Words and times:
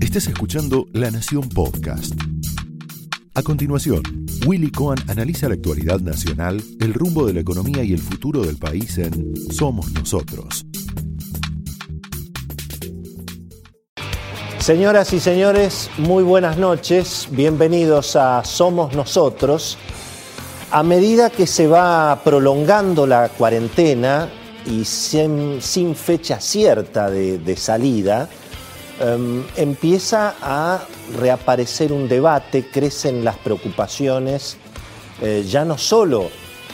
Estás 0.00 0.28
escuchando 0.28 0.86
La 0.92 1.10
Nación 1.10 1.48
Podcast. 1.48 2.14
A 3.34 3.42
continuación, 3.42 4.02
Willy 4.46 4.70
Cohen 4.70 4.98
analiza 5.08 5.48
la 5.48 5.54
actualidad 5.54 6.00
nacional, 6.00 6.62
el 6.80 6.94
rumbo 6.94 7.26
de 7.26 7.34
la 7.34 7.40
economía 7.40 7.82
y 7.82 7.92
el 7.92 7.98
futuro 7.98 8.42
del 8.42 8.56
país 8.56 8.96
en 8.98 9.34
Somos 9.50 9.92
Nosotros. 9.92 10.64
Señoras 14.58 15.12
y 15.12 15.20
señores, 15.20 15.90
muy 15.98 16.22
buenas 16.22 16.56
noches, 16.56 17.28
bienvenidos 17.30 18.16
a 18.16 18.44
Somos 18.44 18.94
Nosotros. 18.94 19.76
A 20.70 20.82
medida 20.82 21.30
que 21.30 21.46
se 21.46 21.66
va 21.66 22.22
prolongando 22.24 23.06
la 23.06 23.28
cuarentena 23.28 24.30
y 24.66 24.84
sin, 24.84 25.94
fecha 25.94 26.40
cierta 26.40 27.10
de, 27.10 27.56
salida, 27.56 28.28
em, 29.00 29.44
empieza 29.56 30.34
a 30.42 30.84
reaparecer 31.18 31.92
un 31.92 32.08
debate, 32.08 32.66
crecen 32.70 33.24
las 33.24 33.36
preocupaciones, 33.38 34.56
eh, 35.22 35.44
ya 35.48 35.64
no 35.64 35.78
solo 35.78 36.30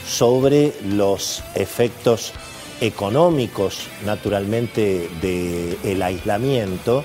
sobre 0.07 0.75
los 0.85 1.43
efectos 1.55 2.33
económicos, 2.81 3.87
naturalmente, 4.05 5.09
del 5.21 6.03
aislamiento, 6.03 7.05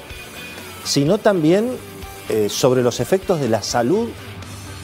sino 0.83 1.17
también 1.19 1.69
eh, 2.29 2.49
sobre 2.49 2.81
los 2.81 2.99
efectos 2.99 3.39
de 3.39 3.49
la 3.49 3.61
salud 3.61 4.09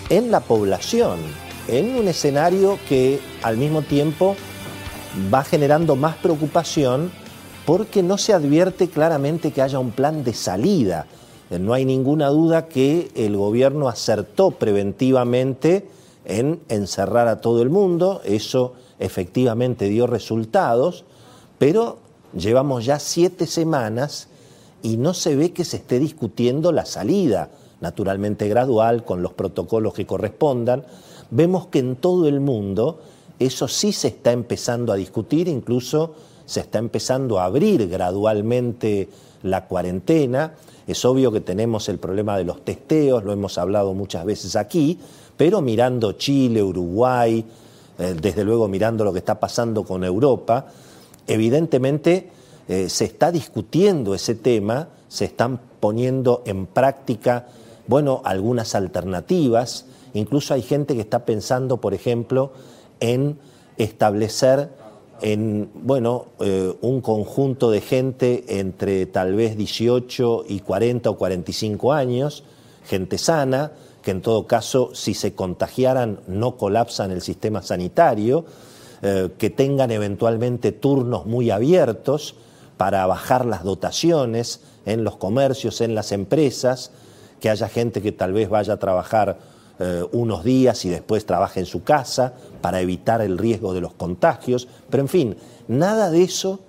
en 0.10 0.30
la 0.32 0.42
población, 0.42 1.20
en 1.68 1.96
un 1.96 2.08
escenario 2.08 2.78
que 2.88 3.20
al 3.42 3.58
mismo 3.58 3.82
tiempo 3.82 4.36
va 5.34 5.44
generando 5.44 5.96
más 5.96 6.16
preocupación 6.18 7.12
porque 7.66 8.04
no 8.04 8.18
se 8.18 8.34
advierte 8.34 8.90
claramente 8.90 9.52
que 9.52 9.62
haya 9.62 9.80
un 9.80 9.92
plan 9.92 10.24
de 10.24 10.34
salida. 10.34 11.06
Eh, 11.50 11.60
no 11.60 11.74
hay 11.74 11.86
ninguna 11.86 12.28
duda 12.30 12.68
que 12.68 13.12
el 13.16 13.38
gobierno 13.38 13.88
acertó 13.88 14.52
preventivamente 14.52 15.88
en 16.26 16.62
encerrar 16.70 17.28
a 17.28 17.42
todo 17.42 17.62
el 17.62 17.70
mundo, 17.70 18.22
eso 18.24 18.74
efectivamente 18.98 19.90
dio 19.90 20.08
resultados, 20.08 21.04
pero 21.60 21.98
llevamos 22.34 22.86
ya 22.86 22.98
siete 23.00 23.46
semanas 23.46 24.30
y 24.82 24.98
no 24.98 25.14
se 25.14 25.36
ve 25.36 25.52
que 25.52 25.66
se 25.66 25.78
esté 25.78 26.00
discutiendo 26.00 26.72
la 26.72 26.86
salida, 26.86 27.50
naturalmente 27.82 28.48
gradual, 28.48 29.04
con 29.04 29.22
los 29.22 29.34
protocolos 29.34 29.94
que 29.94 30.06
correspondan. 30.06 30.86
Vemos 31.30 31.68
que 31.68 31.80
en 31.80 31.98
todo 31.98 32.28
el 32.28 32.40
mundo 32.40 33.00
eso 33.40 33.68
sí 33.68 33.92
se 33.92 34.10
está 34.10 34.32
empezando 34.32 34.94
a 34.94 34.96
discutir, 34.96 35.48
incluso 35.48 36.16
se 36.46 36.62
está 36.62 36.80
empezando 36.80 37.40
a 37.40 37.46
abrir 37.46 37.88
gradualmente 37.88 39.10
la 39.44 39.66
cuarentena. 39.66 40.54
Es 40.88 41.04
obvio 41.06 41.32
que 41.32 41.42
tenemos 41.42 41.88
el 41.90 41.98
problema 41.98 42.38
de 42.38 42.44
los 42.44 42.64
testeos, 42.64 43.24
lo 43.24 43.32
hemos 43.32 43.58
hablado 43.58 43.94
muchas 43.94 44.26
veces 44.26 44.56
aquí, 44.56 45.00
pero 45.38 45.62
mirando 45.62 46.14
Chile, 46.14 46.62
Uruguay, 46.62 47.44
eh, 47.98 48.16
desde 48.20 48.44
luego 48.44 48.68
mirando 48.68 49.04
lo 49.04 49.14
que 49.14 49.20
está 49.20 49.40
pasando 49.40 49.84
con 49.84 50.04
Europa, 50.04 50.68
evidentemente 51.28 52.30
eh, 52.68 52.90
se 52.90 53.06
está 53.06 53.32
discutiendo 53.32 54.14
ese 54.14 54.36
tema, 54.36 54.90
se 55.08 55.26
están 55.26 55.60
poniendo 55.80 56.44
en 56.46 56.66
práctica, 56.66 57.48
bueno, 57.88 58.22
algunas 58.24 58.76
alternativas, 58.76 59.86
incluso 60.14 60.54
hay 60.54 60.62
gente 60.62 60.96
que 60.96 61.02
está 61.02 61.26
pensando, 61.26 61.78
por 61.78 61.94
ejemplo, 61.94 62.52
en 63.04 63.38
establecer 63.76 64.70
en, 65.22 65.70
bueno, 65.74 66.28
eh, 66.40 66.74
un 66.82 67.02
conjunto 67.02 67.70
de 67.70 67.82
gente 67.82 68.60
entre 68.60 69.06
tal 69.06 69.36
vez 69.36 69.58
18 69.58 70.46
y 70.48 70.62
40 70.62 71.10
o 71.10 71.18
45 71.18 71.94
años, 71.94 72.44
gente 72.86 73.18
sana, 73.18 73.74
que 74.02 74.12
en 74.12 74.22
todo 74.22 74.48
caso, 74.48 74.92
si 74.94 75.14
se 75.14 75.34
contagiaran, 75.34 76.22
no 76.28 76.58
colapsan 76.58 77.12
el 77.12 77.22
sistema 77.22 77.62
sanitario, 77.62 78.46
eh, 79.02 79.30
que 79.38 79.50
tengan 79.50 79.92
eventualmente 79.92 80.72
turnos 80.72 81.26
muy 81.26 81.52
abiertos, 81.52 82.36
para 82.78 83.06
bajar 83.06 83.46
las 83.46 83.64
dotaciones 83.64 84.62
en 84.86 85.04
los 85.04 85.16
comercios, 85.18 85.80
en 85.82 85.94
las 85.94 86.12
empresas, 86.12 86.92
que 87.40 87.50
haya 87.50 87.70
gente 87.70 88.02
que 88.02 88.12
tal 88.12 88.34
vez 88.34 88.50
vaya 88.50 88.74
a 88.74 88.78
trabajar 88.78 89.38
eh, 89.80 90.04
unos 90.12 90.44
días 90.44 90.86
y 90.86 90.90
después 90.90 91.26
trabaje 91.26 91.60
en 91.60 91.66
su 91.66 91.84
casa 91.84 92.34
para 92.62 92.80
evitar 92.82 93.22
el 93.22 93.38
riesgo 93.38 93.74
de 93.74 93.82
los 93.82 93.94
contagios. 93.94 94.68
Pero 94.90 95.02
en 95.02 95.10
fin, 95.10 95.36
nada 95.68 96.12
de 96.12 96.24
eso 96.24 96.60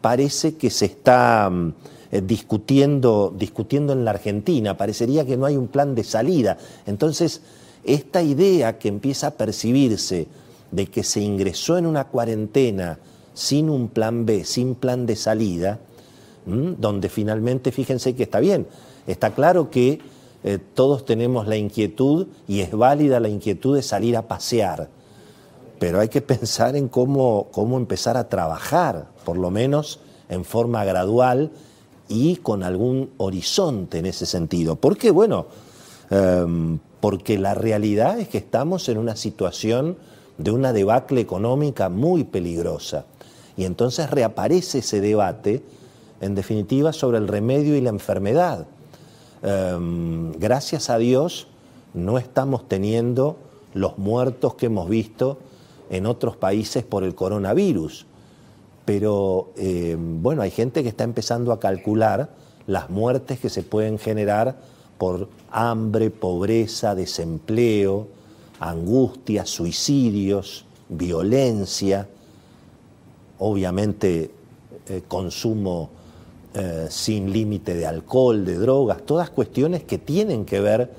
parece 0.00 0.56
que 0.56 0.70
se 0.70 0.86
está 0.86 1.48
mm, 1.50 1.74
eh, 2.10 2.20
discutiendo, 2.20 3.32
discutiendo 3.36 3.92
en 3.92 4.04
la 4.04 4.10
Argentina. 4.10 4.76
Parecería 4.76 5.24
que 5.24 5.36
no 5.36 5.46
hay 5.46 5.56
un 5.56 5.68
plan 5.68 5.94
de 5.94 6.04
salida. 6.04 6.58
Entonces, 6.86 7.42
esta 7.84 8.22
idea 8.22 8.78
que 8.78 8.88
empieza 8.88 9.28
a 9.28 9.30
percibirse 9.32 10.26
de 10.70 10.86
que 10.86 11.04
se 11.04 11.20
ingresó 11.20 11.78
en 11.78 11.86
una 11.86 12.04
cuarentena 12.08 12.98
sin 13.34 13.70
un 13.70 13.88
plan 13.88 14.26
B, 14.26 14.44
sin 14.44 14.74
plan 14.74 15.06
de 15.06 15.16
salida, 15.16 15.78
donde 16.44 17.08
finalmente, 17.08 17.72
fíjense 17.72 18.14
que 18.14 18.22
está 18.24 18.40
bien, 18.40 18.66
está 19.06 19.34
claro 19.34 19.70
que 19.70 20.00
eh, 20.44 20.58
todos 20.74 21.04
tenemos 21.04 21.48
la 21.48 21.56
inquietud 21.56 22.28
y 22.46 22.60
es 22.60 22.70
válida 22.70 23.20
la 23.20 23.28
inquietud 23.28 23.74
de 23.74 23.82
salir 23.82 24.16
a 24.16 24.28
pasear, 24.28 24.88
pero 25.78 26.00
hay 26.00 26.08
que 26.08 26.20
pensar 26.22 26.76
en 26.76 26.88
cómo, 26.88 27.48
cómo 27.50 27.76
empezar 27.76 28.16
a 28.16 28.28
trabajar, 28.28 29.06
por 29.24 29.36
lo 29.36 29.50
menos 29.50 30.00
en 30.28 30.44
forma 30.44 30.84
gradual 30.84 31.50
y 32.08 32.36
con 32.36 32.62
algún 32.62 33.10
horizonte 33.18 33.98
en 33.98 34.06
ese 34.06 34.26
sentido. 34.26 34.76
¿Por 34.76 34.96
qué? 34.96 35.10
Bueno, 35.10 35.46
em, 36.10 36.78
porque 37.00 37.38
la 37.38 37.54
realidad 37.54 38.18
es 38.18 38.28
que 38.28 38.38
estamos 38.38 38.88
en 38.88 38.98
una 38.98 39.16
situación 39.16 39.96
de 40.38 40.50
una 40.50 40.72
debacle 40.72 41.20
económica 41.20 41.88
muy 41.88 42.24
peligrosa. 42.24 43.04
Y 43.56 43.64
entonces 43.64 44.10
reaparece 44.10 44.78
ese 44.78 45.00
debate, 45.00 45.62
en 46.20 46.34
definitiva, 46.34 46.92
sobre 46.92 47.18
el 47.18 47.28
remedio 47.28 47.76
y 47.76 47.80
la 47.80 47.90
enfermedad. 47.90 48.66
Em, 49.42 50.32
gracias 50.32 50.90
a 50.90 50.98
Dios 50.98 51.46
no 51.94 52.18
estamos 52.18 52.68
teniendo 52.68 53.36
los 53.74 53.98
muertos 53.98 54.54
que 54.54 54.66
hemos 54.66 54.88
visto 54.88 55.38
en 55.90 56.06
otros 56.06 56.36
países 56.36 56.84
por 56.84 57.04
el 57.04 57.14
coronavirus. 57.14 58.06
Pero 58.84 59.50
em, 59.56 60.22
bueno, 60.22 60.42
hay 60.42 60.50
gente 60.50 60.82
que 60.82 60.88
está 60.88 61.04
empezando 61.04 61.52
a 61.52 61.60
calcular 61.60 62.30
las 62.66 62.90
muertes 62.90 63.38
que 63.40 63.50
se 63.50 63.62
pueden 63.62 63.98
generar 63.98 64.56
por 64.98 65.28
hambre, 65.50 66.10
pobreza, 66.10 66.94
desempleo, 66.94 68.08
angustia, 68.60 69.46
suicidios, 69.46 70.64
violencia 70.88 72.08
obviamente 73.38 74.30
eh, 74.88 75.02
consumo 75.06 75.90
eh, 76.58 76.86
sin 76.90 77.32
límite 77.32 77.74
de 77.74 77.86
alcohol, 77.86 78.44
de 78.44 78.56
drogas, 78.56 79.02
todas 79.06 79.30
cuestiones 79.30 79.84
que 79.84 79.98
tienen 79.98 80.44
que 80.44 80.60
ver 80.60 80.90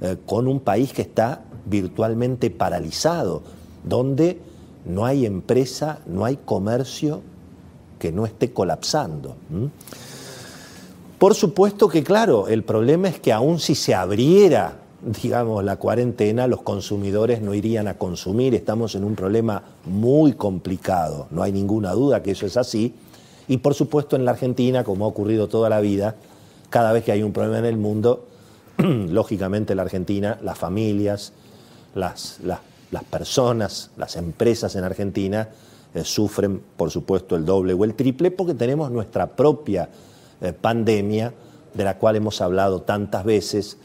eh, 0.00 0.16
con 0.24 0.46
un 0.46 0.60
país 0.60 0.92
que 0.92 1.02
está 1.02 1.42
virtualmente 1.66 2.48
paralizado, 2.50 3.42
donde 3.82 4.38
no 4.84 5.04
hay 5.04 5.26
empresa, 5.26 5.98
no 6.06 6.24
hay 6.24 6.36
comercio 6.36 7.22
que 7.98 8.12
no 8.12 8.24
esté 8.24 8.52
colapsando. 8.52 9.34
Por 11.18 11.34
supuesto 11.34 11.88
que, 11.88 12.04
claro, 12.04 12.46
el 12.48 12.62
problema 12.62 13.08
es 13.08 13.18
que 13.18 13.32
aún 13.32 13.58
si 13.58 13.74
se 13.74 13.94
abriera 13.94 14.76
digamos, 15.22 15.64
la 15.64 15.76
cuarentena, 15.76 16.46
los 16.46 16.62
consumidores 16.62 17.40
no 17.40 17.54
irían 17.54 17.88
a 17.88 17.94
consumir. 17.94 18.54
Estamos 18.54 18.94
en 18.94 19.04
un 19.04 19.14
problema 19.14 19.62
muy 19.86 20.34
complicado, 20.34 21.26
no 21.30 21.42
hay 21.42 21.52
ninguna 21.52 21.92
duda 21.92 22.22
que 22.22 22.32
eso 22.32 22.46
es 22.46 22.56
así. 22.56 22.94
Y 23.50 23.56
por 23.56 23.74
supuesto 23.74 24.14
en 24.14 24.24
la 24.24 24.30
Argentina, 24.30 24.84
como 24.84 25.04
ha 25.04 25.08
ocurrido 25.08 25.48
toda 25.48 25.68
la 25.68 25.80
vida, 25.80 26.14
cada 26.68 26.92
vez 26.92 27.02
que 27.02 27.10
hay 27.10 27.24
un 27.24 27.32
problema 27.32 27.58
en 27.58 27.64
el 27.64 27.76
mundo, 27.76 28.24
lógicamente 28.78 29.72
en 29.72 29.78
la 29.78 29.82
Argentina, 29.82 30.38
las 30.40 30.56
familias, 30.56 31.32
las, 31.96 32.38
personas, 33.10 33.90
las 33.96 34.14
empresas 34.14 34.76
en 34.76 34.84
Argentina 34.84 35.48
eh, 35.94 36.04
sufren, 36.04 36.62
por 36.76 36.92
supuesto, 36.92 37.34
el 37.34 37.44
doble 37.44 37.72
o 37.72 37.82
el 37.82 37.94
triple 37.94 38.30
porque 38.30 38.54
tenemos 38.54 38.92
nuestra 38.92 39.26
propia 39.26 39.88
eh, 40.40 40.52
pandemia 40.52 41.34
de 41.74 41.84
la 41.84 41.98
cual 41.98 42.14
hemos 42.14 42.40
hablado 42.40 42.82
tantas 42.82 43.24
veces 43.24 43.78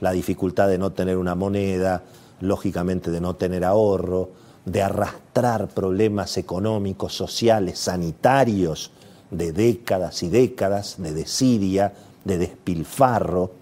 la 0.00 0.10
dificultad 0.10 0.66
de 0.66 0.78
no 0.78 0.90
tener 0.90 1.16
una 1.16 1.36
moneda, 1.36 2.02
lógicamente 2.40 3.12
de 3.12 3.20
no 3.20 3.36
tener 3.36 3.64
ahorro, 3.64 4.30
de 4.64 4.82
arrastrar 4.82 5.68
problemas 5.68 6.36
económicos, 6.38 7.14
sociales, 7.14 7.78
sanitarios 7.78 8.90
de 9.32 9.52
décadas 9.52 10.22
y 10.22 10.28
décadas, 10.28 10.96
de 10.98 11.12
desidia, 11.12 11.92
de 12.24 12.38
despilfarro. 12.38 13.52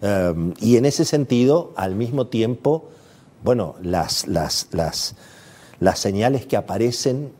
Em, 0.00 0.54
y 0.60 0.76
en 0.76 0.86
ese 0.86 1.04
sentido, 1.04 1.72
al 1.76 1.94
mismo 1.94 2.28
tiempo, 2.28 2.88
bueno, 3.44 3.74
las, 3.82 4.26
las, 4.26 4.68
las, 4.72 5.14
las 5.80 5.98
señales 5.98 6.46
que 6.46 6.56
aparecen 6.56 7.32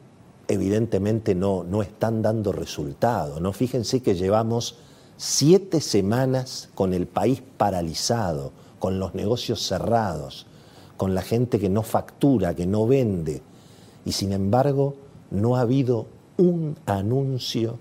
evidentemente 0.49 1.35
no, 1.35 1.65
no 1.65 1.83
están 1.83 2.23
dando 2.23 2.53
resultado. 2.53 3.41
¿no? 3.41 3.53
Fíjense 3.53 4.03
que 4.03 4.15
llevamos 4.15 4.77
siete 5.17 5.81
semanas 5.81 6.69
con 6.75 6.93
el 6.93 7.07
país 7.07 7.43
paralizado, 7.57 8.53
con 8.79 8.99
los 8.99 9.15
negocios 9.15 9.65
cerrados, 9.67 10.47
con 10.97 11.15
la 11.15 11.23
gente 11.23 11.59
que 11.59 11.69
no 11.69 11.83
factura, 11.83 12.55
que 12.55 12.67
no 12.67 12.87
vende, 12.87 13.43
y 14.05 14.13
sin 14.13 14.33
embargo 14.33 14.97
no 15.31 15.57
ha 15.57 15.61
habido 15.61 16.07
un 16.37 16.77
anuncio 16.87 17.79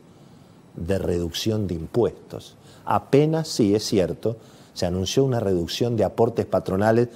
de 0.75 0.97
reducción 0.97 1.67
de 1.67 1.75
impuestos. 1.75 2.55
Apenas, 2.85 3.47
sí 3.47 3.75
es 3.75 3.83
cierto, 3.85 4.37
se 4.73 4.85
anunció 4.85 5.23
una 5.23 5.39
reducción 5.39 5.97
de 5.97 6.03
aportes 6.03 6.45
patronales 6.45 7.09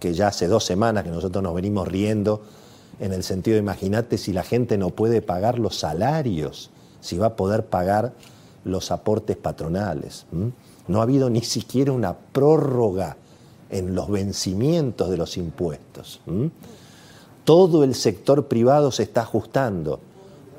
que 0.00 0.14
ya 0.14 0.28
hace 0.28 0.48
dos 0.48 0.64
semanas 0.64 1.04
que 1.04 1.10
nosotros 1.10 1.42
nos 1.42 1.54
venimos 1.54 1.88
riendo 1.88 2.42
en 3.00 3.12
el 3.12 3.22
sentido, 3.22 3.58
imagínate 3.58 4.18
si 4.18 4.32
la 4.32 4.42
gente 4.42 4.78
no 4.78 4.90
puede 4.90 5.22
pagar 5.22 5.58
los 5.58 5.78
salarios, 5.78 6.70
si 7.00 7.18
va 7.18 7.26
a 7.26 7.36
poder 7.36 7.66
pagar 7.66 8.12
los 8.64 8.90
aportes 8.90 9.36
patronales. 9.36 10.26
No 10.86 11.00
ha 11.00 11.02
habido 11.02 11.30
ni 11.30 11.42
siquiera 11.42 11.92
una 11.92 12.16
prórroga 12.16 13.16
en 13.70 13.94
los 13.94 14.10
vencimientos 14.10 15.10
de 15.10 15.16
los 15.16 15.36
impuestos. 15.36 16.20
Todo 17.44 17.84
el 17.84 17.94
sector 17.94 18.46
privado 18.46 18.90
se 18.90 19.02
está 19.02 19.22
ajustando. 19.22 20.00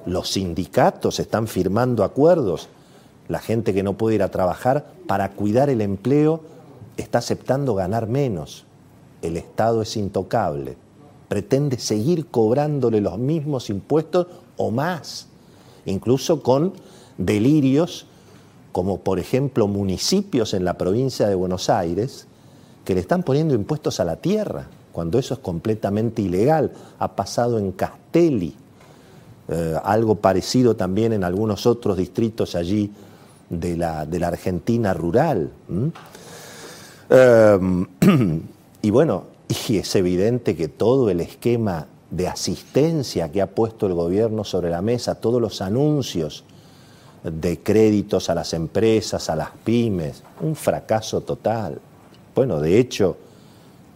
Los 0.06 0.32
sindicatos 0.32 1.20
están 1.20 1.48
firmando 1.48 2.04
acuerdos. 2.04 2.70
La 3.28 3.40
gente 3.40 3.74
que 3.74 3.84
no 3.84 3.94
puede 3.94 4.16
ir 4.16 4.24
a 4.24 4.32
trabajar 4.32 4.86
para 5.08 5.32
cuidar 5.32 5.70
el 5.70 5.82
empleo 5.82 6.42
está 6.98 7.20
aceptando 7.20 7.76
ganar 7.76 8.08
menos. 8.08 8.66
El 9.22 9.38
Estado 9.38 9.82
es 9.82 9.98
intocable. 9.98 10.78
Pretende 11.28 11.80
seguir 11.80 12.28
cobrándole 12.28 13.02
los 13.02 13.18
mismos 13.18 13.70
impuestos 13.70 14.28
o 14.58 14.70
más, 14.70 15.28
incluso 15.86 16.44
con 16.44 16.74
delirios 17.18 18.06
como 18.76 18.98
por 18.98 19.20
ejemplo 19.20 19.68
municipios 19.68 20.54
en 20.54 20.66
la 20.66 20.78
provincia 20.78 21.30
de 21.30 21.36
Buenos 21.36 21.70
Aires 21.70 22.28
que 22.84 22.94
le 22.94 23.00
están 23.00 23.24
poniendo 23.24 23.56
impuestos 23.56 24.02
a 24.02 24.04
la 24.04 24.18
tierra, 24.18 24.68
cuando 24.92 25.18
eso 25.18 25.34
es 25.34 25.40
completamente 25.40 26.22
ilegal. 26.22 26.74
Ha 27.00 27.16
pasado 27.16 27.58
en 27.58 27.72
Castelli, 27.72 28.54
eh, 29.48 29.76
algo 29.84 30.16
parecido 30.16 30.76
también 30.76 31.14
en 31.14 31.24
algunos 31.24 31.66
otros 31.66 31.98
distritos 31.98 32.56
allí 32.56 32.92
de 33.50 33.78
la, 33.78 34.06
de 34.06 34.20
la 34.20 34.30
Argentina 34.30 34.94
rural. 34.94 35.52
Em, 37.10 37.86
y 38.82 38.90
bueno, 38.90 39.24
es 39.48 39.96
evidente 39.96 40.56
que 40.56 40.68
todo 40.68 41.10
el 41.10 41.22
esquema 41.22 41.88
de 42.10 42.28
asistencia 42.28 43.32
que 43.32 43.42
ha 43.42 43.48
puesto 43.48 43.88
el 43.88 43.94
gobierno 43.94 44.44
sobre 44.44 44.70
la 44.70 44.82
mesa, 44.82 45.16
todos 45.16 45.42
los 45.42 45.62
anuncios 45.62 46.44
de 47.24 47.60
créditos 47.60 48.30
a 48.30 48.36
las 48.36 48.54
empresas, 48.54 49.30
a 49.30 49.36
las 49.36 49.50
pymes, 49.64 50.24
un 50.42 50.56
fracaso 50.56 51.22
total. 51.22 51.80
Bueno, 52.36 52.60
de 52.60 52.80
hecho, 52.80 53.18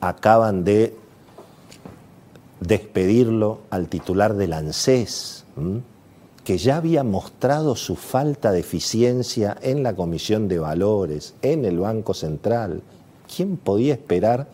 acaban 0.02 0.64
de 0.64 0.96
despedirlo 2.60 3.60
al 3.70 3.88
titular 3.88 4.36
del 4.36 4.54
ANSES, 4.54 5.46
que 6.44 6.58
ya 6.58 6.78
había 6.78 7.04
mostrado 7.04 7.76
su 7.76 7.96
falta 7.96 8.52
de 8.52 8.60
eficiencia 8.60 9.58
en 9.62 9.84
la 9.84 9.96
Comisión 9.96 10.48
de 10.48 10.60
Valores, 10.60 11.36
en 11.42 11.66
el 11.66 11.80
Banco 11.80 12.14
Central. 12.14 12.82
¿Quién 13.34 13.58
podía 13.58 13.94
esperar 13.94 14.48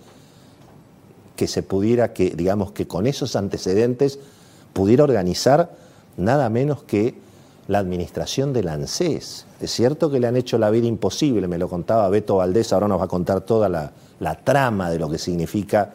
que 1.35 1.47
se 1.47 1.63
pudiera, 1.63 2.13
que 2.13 2.31
digamos 2.31 2.71
que 2.71 2.87
con 2.87 3.07
esos 3.07 3.35
antecedentes 3.35 4.19
pudiera 4.73 5.03
organizar 5.03 5.75
nada 6.17 6.49
menos 6.49 6.83
que 6.83 7.15
la 7.67 7.79
administración 7.79 8.53
del 8.53 8.67
ANSES? 8.67 9.45
Es 9.61 9.71
cierto 9.71 10.11
que 10.11 10.19
le 10.19 10.27
han 10.27 10.35
hecho 10.35 10.57
la 10.57 10.69
vida 10.69 10.87
imposible, 10.87 11.47
me 11.47 11.57
lo 11.57 11.69
contaba 11.69 12.09
Beto 12.09 12.37
Valdés, 12.37 12.73
ahora 12.73 12.87
nos 12.87 12.99
va 12.99 13.05
a 13.05 13.07
contar 13.07 13.41
toda 13.41 13.69
la, 13.69 13.91
trama 14.43 14.89
de 14.89 14.99
lo 14.99 15.09
que 15.09 15.17
significa, 15.17 15.93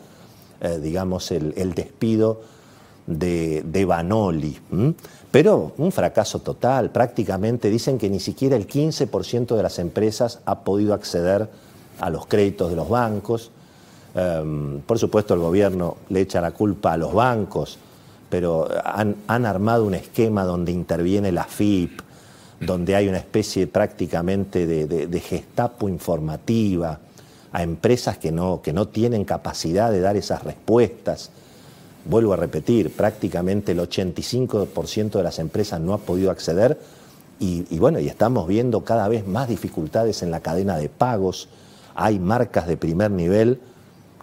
eh, 0.61 0.79
digamos, 0.81 1.31
el, 1.31 1.75
despido 1.75 2.41
de, 3.07 3.63
de 3.65 3.85
Banoli. 3.85 4.59
Pero 5.31 5.73
un 5.79 5.93
fracaso 5.93 6.41
total, 6.41 6.91
prácticamente 6.91 7.71
dicen 7.71 7.99
que 7.99 8.11
ni 8.11 8.21
siquiera 8.21 8.57
el 8.57 8.67
15% 8.67 9.55
de 9.57 9.63
las 9.63 9.79
empresas 9.79 10.41
ha 10.45 10.61
podido 10.61 10.93
acceder 10.93 11.49
a 12.01 12.11
los 12.11 12.27
créditos 12.27 12.71
de 12.71 12.77
los 12.77 12.89
bancos. 12.89 13.51
Em, 14.15 14.81
por 14.81 14.99
supuesto, 14.99 15.35
el 15.35 15.41
gobierno 15.41 15.99
le 16.09 16.23
echa 16.23 16.41
la 16.41 16.51
culpa 16.51 16.95
a 16.95 16.97
los 16.97 17.15
bancos, 17.15 17.79
pero 18.29 18.69
han, 18.85 19.17
armado 19.29 19.85
un 19.85 19.95
esquema 19.95 20.45
donde 20.45 20.73
interviene 20.73 21.31
la 21.31 21.45
FIP, 21.45 22.01
donde 22.61 22.97
hay 22.97 23.09
una 23.09 23.19
especie 23.19 23.67
prácticamente 23.67 24.67
de, 24.67 25.21
gestapo 25.21 25.89
informativa 25.89 26.99
a 27.53 27.63
empresas 27.63 28.19
que 28.19 28.33
no, 28.33 28.63
que 28.63 28.73
no 28.73 28.89
tienen 28.89 29.25
capacidad 29.25 29.91
de 29.91 30.01
dar 30.01 30.17
esas 30.17 30.45
respuestas 30.45 31.31
vuelvo 32.05 32.33
a 32.33 32.37
repetir, 32.37 32.93
prácticamente 32.93 33.73
el 33.73 33.81
85% 33.81 35.11
de 35.11 35.23
las 35.23 35.39
empresas 35.39 35.81
no 35.81 35.93
ha 35.93 35.99
podido 35.99 36.31
acceder 36.31 36.79
y, 37.39 37.79
bueno, 37.79 37.99
y 38.01 38.07
estamos 38.07 38.47
viendo 38.47 38.85
cada 38.85 39.09
vez 39.09 39.27
más 39.27 39.49
dificultades 39.49 40.23
en 40.23 40.31
la 40.31 40.41
cadena 40.41 40.77
de 40.77 40.91
pagos. 40.91 41.49
Hay 41.95 42.19
marcas 42.19 42.67
de 42.67 42.77
primer 42.77 43.11
nivel 43.11 43.61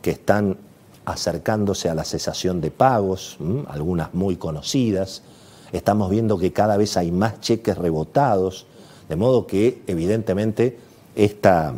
que 0.04 0.12
están 0.12 0.58
acercándose 1.04 1.90
a 1.90 1.96
la 1.96 2.04
cesación 2.04 2.62
de 2.62 2.70
pagos, 2.70 3.40
algunas 3.70 4.14
muy 4.14 4.36
conocidas. 4.36 5.24
Estamos 5.72 6.12
viendo 6.12 6.38
que 6.38 6.54
cada 6.54 6.78
vez 6.78 6.96
hay 6.96 7.12
más 7.12 7.42
cheques 7.42 7.80
rebotados, 7.80 8.68
de 9.10 9.16
modo 9.16 9.48
que 9.48 9.82
evidentemente 9.88 10.78
esta, 11.16 11.74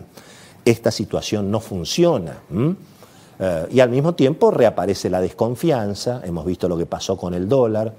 esta 0.69 0.91
situación 0.91 1.49
no 1.49 1.59
funciona. 1.59 2.37
Eh, 3.39 3.67
y 3.71 3.79
al 3.79 3.89
mismo 3.89 4.13
tiempo 4.15 4.51
reaparece 4.51 5.09
la 5.09 5.21
desconfianza, 5.21 6.21
hemos 6.25 6.45
visto 6.45 6.67
lo 6.67 6.77
que 6.77 6.85
pasó 6.85 7.17
con 7.17 7.33
el 7.33 7.47
dólar, 7.47 7.93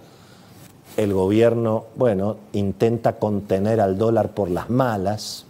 el 0.96 1.12
gobierno, 1.14 1.86
bueno, 1.96 2.36
intenta 2.52 3.18
contener 3.18 3.80
al 3.80 3.96
dólar 3.96 4.34
por 4.34 4.50
las 4.50 4.68
malas, 4.68 5.46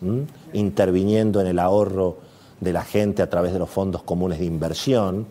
interviniendo 0.52 1.40
en 1.40 1.46
el 1.46 1.58
ahorro 1.58 2.18
de 2.60 2.72
la 2.72 2.84
gente 2.84 3.22
a 3.22 3.30
través 3.30 3.52
de 3.52 3.58
los 3.58 3.70
fondos 3.70 4.02
comunes 4.02 4.38
de 4.38 4.44
inversión. 4.44 5.26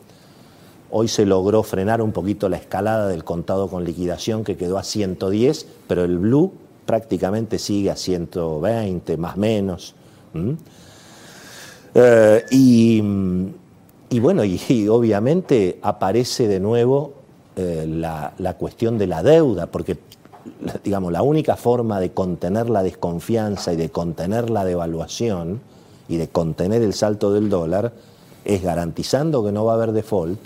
Hoy 0.91 1.07
se 1.07 1.25
logró 1.25 1.61
frenar 1.61 2.01
un 2.01 2.11
poquito 2.11 2.49
la 2.49 2.57
escalada 2.57 3.07
del 3.07 3.23
contado 3.23 3.67
con 3.69 3.83
liquidación 3.83 4.43
que 4.43 4.57
quedó 4.57 4.79
a 4.79 4.83
110, 4.83 5.67
pero 5.87 6.03
el 6.03 6.17
blue 6.17 6.51
prácticamente 6.85 7.59
sigue 7.59 7.91
a 7.91 7.95
120, 7.95 9.15
más 9.17 9.37
menos. 9.37 9.93
Eh, 11.93 12.45
y 12.51 13.01
y 14.09 14.19
bueno, 14.19 14.43
y, 14.43 14.87
obviamente 14.89 15.79
aparece 15.81 16.47
de 16.47 16.59
nuevo 16.59 17.13
eh, 17.55 17.85
la, 17.87 18.55
cuestión 18.57 18.97
de 18.97 19.07
la 19.07 19.21
deuda, 19.21 19.67
porque 19.67 19.97
digamos, 20.83 21.11
la 21.11 21.21
única 21.21 21.55
forma 21.55 21.99
de 21.99 22.11
contener 22.11 22.69
la 22.69 22.81
desconfianza 22.81 23.73
y 23.73 23.75
de 23.75 23.89
contener 23.89 24.49
la 24.49 24.65
devaluación 24.65 25.61
y 26.07 26.17
de 26.17 26.27
contener 26.29 26.81
el 26.81 26.93
salto 26.93 27.31
del 27.31 27.49
dólar 27.49 27.93
es 28.45 28.63
garantizando 28.63 29.43
que 29.43 29.51
no 29.51 29.65
va 29.65 29.73
a 29.73 29.75
haber 29.75 29.91
default 29.91 30.39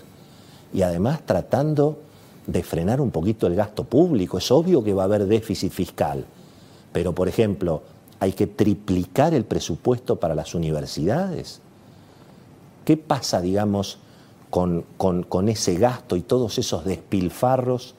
y 0.73 0.81
además 0.81 1.21
tratando 1.25 1.99
de 2.47 2.63
frenar 2.63 2.99
un 2.99 3.11
poquito 3.11 3.47
el 3.47 3.55
gasto 3.55 3.85
público. 3.85 4.39
Es 4.39 4.51
obvio 4.51 4.83
que 4.83 4.93
va 4.93 5.03
a 5.03 5.05
haber 5.05 5.25
déficit 5.25 5.71
fiscal, 5.71 6.25
pero 6.91 7.13
por 7.13 7.29
ejemplo, 7.29 7.81
hay 8.19 8.33
que 8.33 8.47
triplicar 8.47 9.33
el 9.33 9.45
presupuesto 9.45 10.17
para 10.17 10.35
las 10.35 10.55
universidades. 10.55 11.61
¿Qué 12.85 12.97
pasa, 12.97 13.41
digamos, 13.41 13.97
con, 14.49 14.85
ese 15.49 15.75
gasto 15.75 16.15
y 16.15 16.21
todos 16.21 16.57
esos 16.57 16.85
despilfarros 16.85 17.95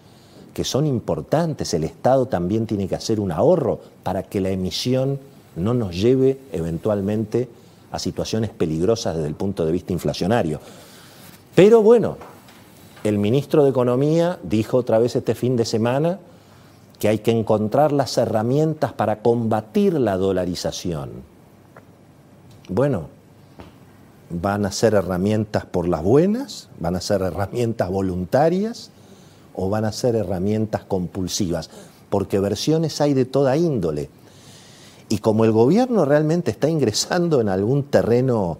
que 0.52 0.64
son 0.64 0.86
importantes? 0.86 1.74
El 1.74 1.84
Estado 1.84 2.26
también 2.26 2.66
tiene 2.66 2.88
que 2.88 2.94
hacer 2.94 3.20
un 3.20 3.32
ahorro 3.32 3.80
para 4.02 4.22
que 4.22 4.40
la 4.40 4.50
emisión 4.50 5.18
no 5.56 5.74
nos 5.74 5.94
lleve 5.94 6.38
eventualmente 6.52 7.48
a 7.90 7.98
situaciones 7.98 8.50
peligrosas 8.50 9.16
desde 9.16 9.28
el 9.28 9.34
punto 9.34 9.64
de 9.64 9.72
vista 9.72 9.92
inflacionario. 9.92 10.60
Pero 11.54 11.82
bueno, 11.82 12.16
el 13.04 13.18
ministro 13.18 13.62
de 13.62 13.70
Economía 13.70 14.38
dijo 14.42 14.78
otra 14.78 14.98
vez 14.98 15.14
este 15.16 15.34
fin 15.34 15.56
de 15.56 15.64
semana 15.64 16.18
que 16.98 17.08
hay 17.08 17.18
que 17.18 17.30
encontrar 17.30 17.92
las 17.92 18.16
herramientas 18.18 18.92
para 18.92 19.20
combatir 19.20 19.94
la 19.94 20.16
dolarización. 20.16 21.10
Bueno, 22.68 23.08
van 24.30 24.66
a 24.66 24.72
ser 24.72 24.94
herramientas 24.94 25.66
por 25.66 25.88
las 25.88 26.02
buenas, 26.02 26.68
van 26.78 26.96
a 26.96 27.00
ser 27.00 27.22
herramientas 27.22 27.90
voluntarias 27.90 28.90
o 29.54 29.68
van 29.68 29.84
a 29.84 29.92
ser 29.92 30.16
herramientas 30.16 30.84
compulsivas, 30.84 31.70
porque 32.10 32.40
versiones 32.40 33.00
hay 33.00 33.14
de 33.14 33.24
toda 33.24 33.56
índole. 33.56 34.10
Y 35.08 35.18
como 35.18 35.44
el 35.44 35.52
gobierno 35.52 36.04
realmente 36.04 36.50
está 36.50 36.68
ingresando 36.68 37.40
en 37.40 37.48
algún 37.48 37.84
terreno 37.84 38.58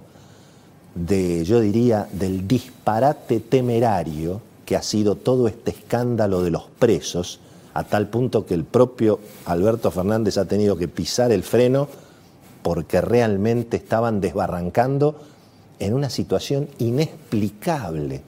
de, 0.95 1.45
yo 1.45 1.61
diría, 1.61 2.09
del 2.13 2.47
disparate 2.47 3.41
temerario 3.41 4.41
que 4.65 4.77
ha 4.77 4.83
sido 4.83 5.17
todo 5.17 5.49
este 5.49 5.73
escándalo 5.73 6.43
de 6.43 6.51
los 6.51 6.65
presos, 6.79 7.41
a 7.75 7.85
tal 7.85 8.09
punto 8.09 8.47
que 8.47 8.55
el 8.55 8.65
propio 8.65 9.19
Alberto 9.47 9.91
Fernández 9.91 10.39
ha 10.39 10.47
tenido 10.47 10.77
que 10.77 10.89
pisar 10.89 11.33
el 11.33 11.43
freno 11.43 11.89
porque 12.63 13.01
realmente 13.01 13.77
estaban 13.77 14.21
desbarrancando 14.21 15.17
en 15.81 15.93
una 15.93 16.09
situación 16.09 16.69
inexplicable, 16.79 18.23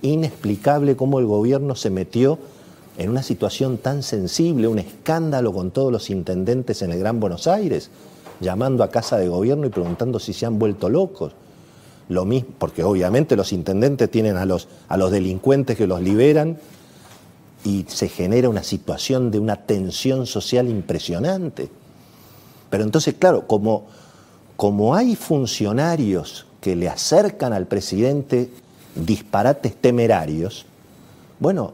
inexplicable 0.00 0.96
cómo 0.96 1.18
el 1.18 1.26
gobierno 1.26 1.74
se 1.74 1.90
metió 1.90 2.38
en 2.96 3.10
una 3.10 3.22
situación 3.22 3.78
tan 3.78 4.02
sensible, 4.02 4.68
un 4.68 4.78
escándalo 4.78 5.52
con 5.52 5.72
todos 5.72 5.92
los 5.92 6.08
intendentes 6.08 6.80
en 6.82 6.92
el 6.92 7.00
Gran 7.00 7.20
Buenos 7.20 7.46
Aires, 7.46 7.90
llamando 8.40 8.84
a 8.84 8.90
casa 8.90 9.18
de 9.18 9.28
gobierno 9.28 9.66
y 9.66 9.70
preguntando 9.70 10.18
si 10.20 10.32
se 10.32 10.46
han 10.46 10.58
vuelto 10.58 10.88
locos. 10.88 11.32
Lo 12.08 12.24
mismo, 12.24 12.50
porque 12.58 12.84
obviamente 12.84 13.36
los 13.36 13.52
intendentes 13.52 14.10
tienen 14.10 14.36
a 14.36 14.46
los, 14.46 14.68
a 14.88 14.96
los 14.96 15.10
delincuentes 15.10 15.76
que 15.76 15.86
los 15.86 16.00
liberan 16.00 16.58
y 17.64 17.84
se 17.88 18.08
genera 18.08 18.48
una 18.48 18.62
situación 18.62 19.30
de 19.30 19.38
una 19.38 19.56
tensión 19.56 20.26
social 20.26 20.68
impresionante. 20.68 21.68
Pero 22.70 22.84
entonces, 22.84 23.14
claro, 23.18 23.46
como, 23.46 23.86
como 24.56 24.94
hay 24.94 25.16
funcionarios 25.16 26.46
que 26.60 26.76
le 26.76 26.88
acercan 26.88 27.52
al 27.52 27.66
presidente 27.66 28.50
disparates 28.94 29.76
temerarios, 29.76 30.66
bueno, 31.40 31.72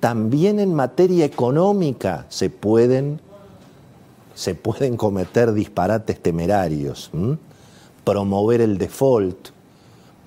también 0.00 0.60
en 0.60 0.74
materia 0.74 1.24
económica 1.24 2.26
se 2.28 2.50
pueden, 2.50 3.20
se 4.34 4.54
pueden 4.54 4.96
cometer 4.96 5.52
disparates 5.52 6.20
temerarios. 6.20 7.10
Promover 8.04 8.60
el 8.60 8.76
default, 8.76 9.53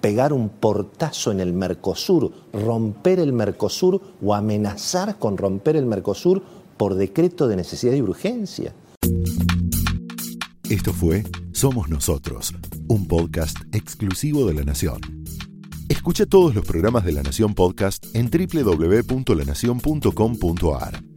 pegar 0.01 0.33
un 0.33 0.49
portazo 0.49 1.31
en 1.31 1.39
el 1.39 1.53
Mercosur, 1.53 2.31
romper 2.53 3.19
el 3.19 3.33
Mercosur 3.33 4.01
o 4.21 4.33
amenazar 4.33 5.17
con 5.17 5.37
romper 5.37 5.75
el 5.75 5.85
Mercosur 5.85 6.43
por 6.77 6.95
decreto 6.95 7.47
de 7.47 7.55
necesidad 7.55 7.93
y 7.93 8.01
urgencia. 8.01 8.73
Esto 10.69 10.93
fue 10.93 11.23
Somos 11.53 11.89
Nosotros, 11.89 12.53
un 12.87 13.07
podcast 13.07 13.57
exclusivo 13.71 14.45
de 14.45 14.53
La 14.53 14.63
Nación. 14.63 14.99
Escucha 15.87 16.25
todos 16.25 16.53
los 16.53 16.65
programas 16.65 17.05
de 17.05 17.13
La 17.13 17.23
Nación 17.23 17.53
Podcast 17.53 18.05
en 18.13 18.29
www.lanacion.com.ar. 18.29 21.16